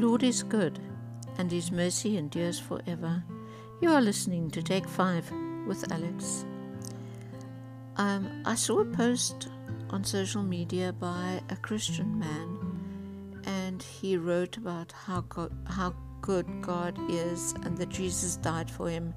[0.00, 0.78] Lord is good,
[1.36, 3.22] and his mercy endures forever.
[3.82, 5.30] You are listening to Take Five
[5.66, 6.46] with Alex.
[7.96, 9.48] Um, I saw a post
[9.90, 16.46] on social media by a Christian man, and he wrote about how God, how good
[16.62, 19.12] God is and that Jesus died for him.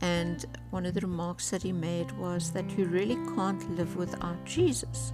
[0.00, 4.44] And one of the remarks that he made was that you really can't live without
[4.44, 5.12] Jesus.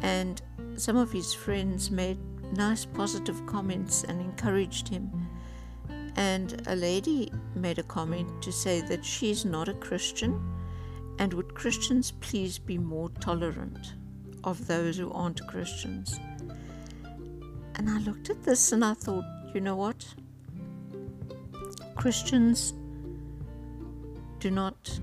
[0.00, 0.40] And
[0.76, 2.18] some of his friends made
[2.54, 5.28] nice positive comments and encouraged him.
[6.16, 10.40] And a lady made a comment to say that she's not a Christian
[11.18, 13.94] and would Christians please be more tolerant
[14.42, 16.18] of those who aren't Christians?
[17.76, 20.06] And I looked at this and I thought, you know what?
[21.96, 22.74] Christians
[24.40, 25.00] do not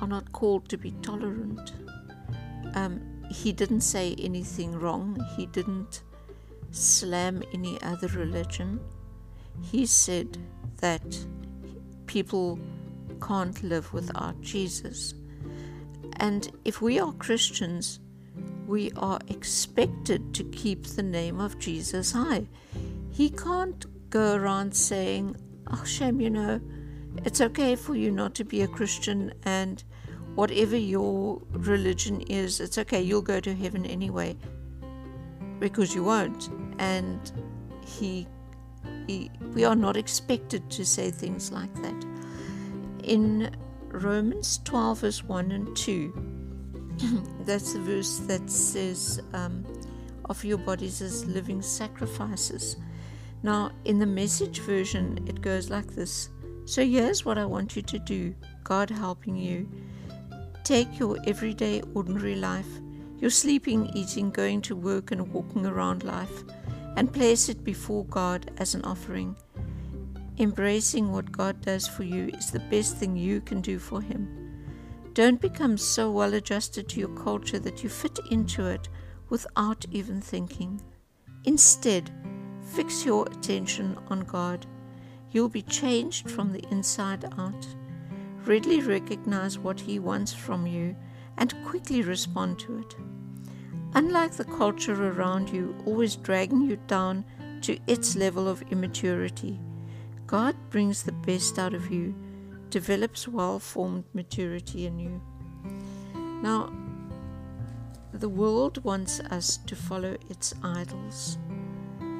[0.00, 1.72] are not called to be tolerant.
[2.74, 5.18] Um, he didn't say anything wrong.
[5.36, 6.02] He didn't
[6.70, 8.80] slam any other religion.
[9.62, 10.38] He said
[10.78, 11.18] that
[12.06, 12.58] people
[13.20, 15.14] can't live without Jesus.
[16.16, 18.00] And if we are Christians,
[18.66, 22.46] we are expected to keep the name of Jesus high.
[23.10, 25.36] He can't go around saying,
[25.70, 26.60] Oh, shame, you know,
[27.24, 29.82] it's okay for you not to be a Christian, and
[30.34, 34.36] whatever your religion is, it's okay, you'll go to heaven anyway,
[35.58, 36.50] because you won't.
[36.78, 37.32] And
[37.84, 38.26] he,
[39.06, 42.04] he we are not expected to say things like that.
[43.02, 43.54] In
[43.88, 46.12] Romans 12, verse 1 and 2,
[47.44, 49.64] that's the verse that says, um,
[50.28, 52.76] Offer your bodies as living sacrifices.
[53.42, 56.28] Now, in the message version, it goes like this
[56.66, 59.68] So here's what I want you to do God helping you.
[60.64, 62.68] Take your everyday, ordinary life,
[63.20, 66.44] your sleeping, eating, going to work, and walking around life,
[66.96, 69.36] and place it before God as an offering.
[70.38, 74.38] Embracing what God does for you is the best thing you can do for Him.
[75.14, 78.88] Don't become so well adjusted to your culture that you fit into it
[79.30, 80.80] without even thinking.
[81.44, 82.10] Instead,
[82.72, 84.64] fix your attention on God.
[85.32, 87.66] You'll be changed from the inside out.
[88.44, 90.94] Readily recognize what He wants from you
[91.38, 92.96] and quickly respond to it.
[93.94, 97.24] Unlike the culture around you, always dragging you down
[97.62, 99.58] to its level of immaturity,
[100.26, 102.14] God brings the best out of you,
[102.68, 105.22] develops well formed maturity in you.
[106.42, 106.70] Now,
[108.12, 111.38] the world wants us to follow its idols.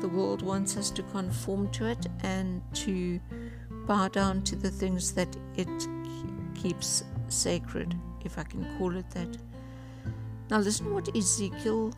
[0.01, 3.21] The world wants us to conform to it and to
[3.87, 5.89] bow down to the things that it
[6.55, 9.37] keeps sacred, if I can call it that.
[10.51, 11.93] Now, listen what Ezekiel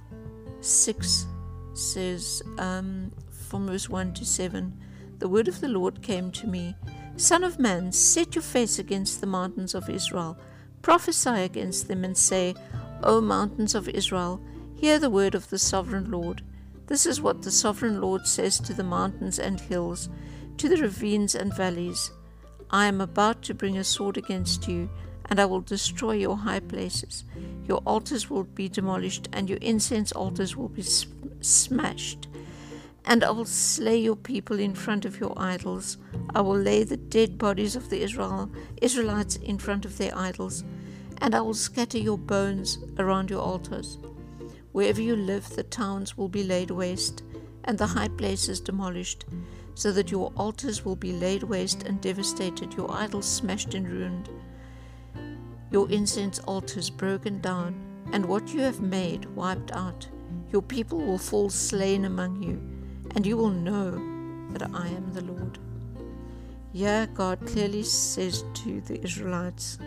[0.61, 1.27] 6
[1.75, 4.77] says um, from verse 1 to 7
[5.19, 6.75] the word of the Lord came to me
[7.17, 10.39] Son of man, set your face against the mountains of Israel,
[10.81, 12.55] prophesy against them, and say,
[13.03, 14.41] O mountains of Israel,
[14.75, 16.43] hear the word of the sovereign Lord.
[16.87, 20.09] This is what the sovereign Lord says to the mountains and hills,
[20.57, 22.11] to the ravines and valleys
[22.71, 24.89] I am about to bring a sword against you,
[25.31, 27.25] and I will destroy your high places.
[27.67, 32.27] Your altars will be demolished, and your incense altars will be smashed
[33.05, 35.99] and I will slay your people in front of your idols.
[36.35, 40.65] I will lay the dead bodies of the Israel, Israelites in front of their idols,
[41.19, 43.99] and I will scatter your bones around your altars.
[44.73, 47.23] Wherever you live, the towns will be laid waste,
[47.65, 49.25] and the high places demolished,
[49.75, 54.29] so that your altars will be laid waste and devastated, your idols smashed and ruined,
[55.71, 57.75] your incense altars broken down,
[58.13, 60.09] and what you have made wiped out.
[60.53, 62.61] Your people will fall slain among you
[63.15, 63.91] and you will know
[64.53, 65.59] that I am the Lord.
[66.73, 69.79] Yeah, God clearly says to the Israelites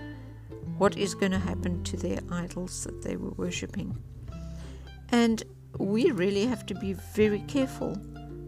[0.77, 3.97] what is going to happen to their idols that they were worshipping.
[5.09, 5.43] And
[5.77, 7.95] we really have to be very careful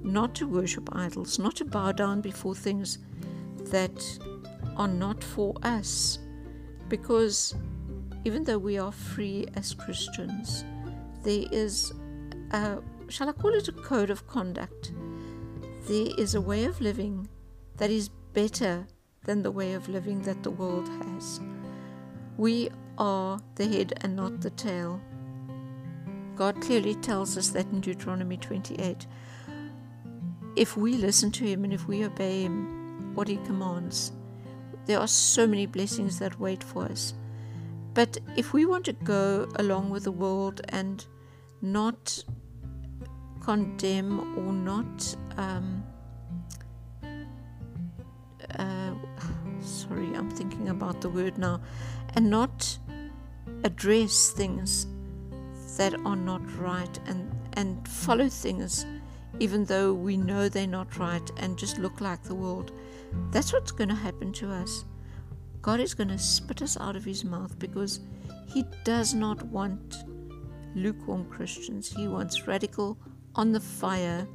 [0.03, 2.99] not to worship idols, not to bow down before things
[3.71, 4.19] that
[4.75, 6.19] are not for us.
[6.89, 7.55] Because
[8.23, 10.63] even though we are free as Christians,
[11.23, 11.93] there is
[12.51, 14.91] a shall I call it a code of conduct?
[15.87, 17.27] There is a way of living
[17.77, 18.87] that is better
[19.25, 21.39] than the way of living that the world has.
[22.37, 25.01] We are the head and not the tail.
[26.35, 29.07] God clearly tells us that in Deuteronomy 28.
[30.55, 34.11] If we listen to Him and if we obey Him, what He commands,
[34.85, 37.13] there are so many blessings that wait for us.
[37.93, 41.05] But if we want to go along with the world and
[41.61, 42.23] not
[43.41, 45.83] condemn or not um,
[48.59, 48.93] uh,
[49.61, 51.61] sorry, I'm thinking about the word now,
[52.15, 52.77] and not
[53.63, 54.87] address things
[55.77, 58.85] that are not right and, and follow things
[59.39, 62.71] even though we know they're not right and just look like the world.
[63.31, 64.85] That's what's going to happen to us.
[65.61, 67.99] God is going to spit us out of his mouth because
[68.47, 70.03] he does not want
[70.75, 71.91] lukewarm Christians.
[71.91, 72.97] He wants radical,
[73.35, 74.27] on the fire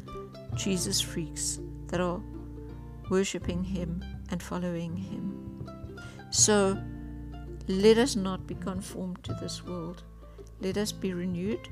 [0.55, 2.21] Jesus freaks that are
[3.09, 5.67] worshipping him and following him.
[6.31, 6.79] So
[7.67, 10.03] let us not be conformed to this world.
[10.61, 11.69] Let us be renewed.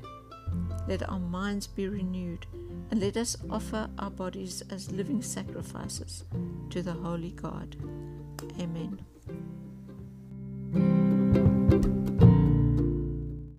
[0.89, 2.47] Let our minds be renewed.
[2.89, 6.25] And let us offer our bodies as living sacrifices
[6.71, 7.75] to the Holy God.
[8.59, 8.99] Amen.